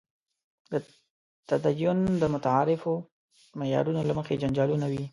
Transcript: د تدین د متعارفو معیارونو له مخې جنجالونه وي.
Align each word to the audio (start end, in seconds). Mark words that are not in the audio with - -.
د 0.71 0.73
تدین 1.49 1.99
د 2.21 2.23
متعارفو 2.33 2.93
معیارونو 3.59 4.01
له 4.09 4.13
مخې 4.19 4.39
جنجالونه 4.41 4.85
وي. 4.91 5.03